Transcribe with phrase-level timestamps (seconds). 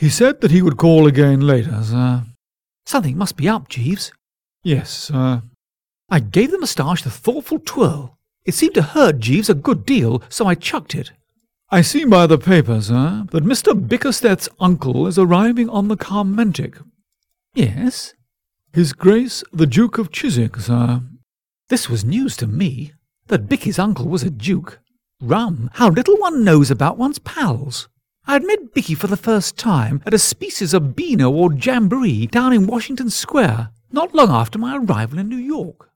[0.00, 2.22] He said that he would call again later, sir.
[2.86, 4.12] Something must be up, Jeeves.
[4.62, 5.42] Yes, sir.
[6.08, 8.16] I gave the moustache the thoughtful twirl.
[8.46, 11.12] It seemed to hurt Jeeves a good deal, so I chucked it.
[11.68, 13.74] I see by the paper, sir, that Mr.
[13.74, 16.78] Bickersteth's uncle is arriving on the Carmantic.
[17.54, 18.14] Yes?
[18.72, 21.02] His Grace the Duke of Chiswick, sir.
[21.68, 22.94] This was news to me,
[23.26, 24.80] that Bicky's uncle was a duke.
[25.20, 27.90] Rum, how little one knows about one's pals.
[28.30, 32.28] I had met Bicky for the first time at a species of beano or jamboree
[32.28, 35.89] down in Washington Square, not long after my arrival in New York.